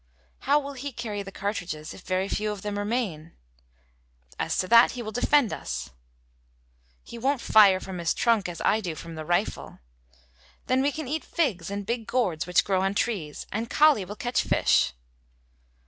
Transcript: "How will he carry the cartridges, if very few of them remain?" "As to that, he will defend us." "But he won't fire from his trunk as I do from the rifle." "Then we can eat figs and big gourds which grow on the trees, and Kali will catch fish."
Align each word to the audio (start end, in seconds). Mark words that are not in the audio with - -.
"How 0.39 0.57
will 0.57 0.73
he 0.73 0.91
carry 0.91 1.21
the 1.21 1.31
cartridges, 1.31 1.93
if 1.93 2.01
very 2.01 2.27
few 2.27 2.51
of 2.51 2.63
them 2.63 2.79
remain?" 2.79 3.33
"As 4.39 4.57
to 4.57 4.67
that, 4.67 4.93
he 4.93 5.03
will 5.03 5.11
defend 5.11 5.53
us." 5.53 5.89
"But 7.05 7.11
he 7.11 7.17
won't 7.19 7.39
fire 7.39 7.79
from 7.79 7.99
his 7.99 8.15
trunk 8.15 8.49
as 8.49 8.61
I 8.61 8.81
do 8.81 8.95
from 8.95 9.13
the 9.13 9.25
rifle." 9.25 9.77
"Then 10.65 10.81
we 10.81 10.91
can 10.91 11.07
eat 11.07 11.23
figs 11.23 11.69
and 11.69 11.85
big 11.85 12.07
gourds 12.07 12.47
which 12.47 12.63
grow 12.63 12.81
on 12.81 12.93
the 12.93 12.97
trees, 12.97 13.45
and 13.51 13.69
Kali 13.69 14.03
will 14.03 14.15
catch 14.15 14.41
fish." 14.41 14.93